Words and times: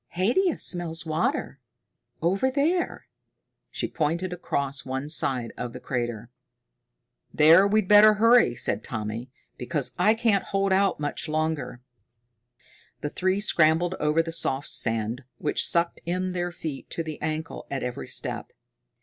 "Haidia 0.15 0.57
smells 0.57 1.05
water 1.05 1.59
over 2.23 2.49
there." 2.49 3.05
She 3.69 3.87
pointed 3.87 4.33
across 4.33 4.83
one 4.83 5.09
side 5.09 5.53
of 5.57 5.73
the 5.73 5.79
crater. 5.79 6.31
"There 7.31 7.67
we'd 7.67 7.87
better 7.87 8.15
hurry," 8.15 8.55
said 8.55 8.83
Tommy, 8.83 9.29
"because 9.59 9.91
I 9.99 10.15
can't 10.15 10.45
hold 10.45 10.73
out 10.73 10.99
much 10.99 11.29
longer." 11.29 11.83
The 13.01 13.11
three 13.11 13.39
scrambled 13.39 13.93
over 13.99 14.23
the 14.23 14.31
soft 14.31 14.69
sand, 14.69 15.23
which 15.37 15.67
sucked 15.67 16.01
in 16.03 16.31
their 16.31 16.51
feet 16.51 16.89
to 16.89 17.03
the 17.03 17.21
ankle 17.21 17.67
at 17.69 17.83
every 17.83 18.07
step. 18.07 18.53